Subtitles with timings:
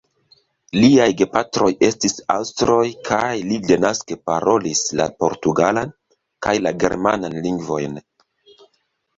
[0.77, 5.95] Liaj gepatroj estis aŭstroj kaj li denaske parolis la portugalan
[6.47, 8.03] kaj la germanan lingvojn.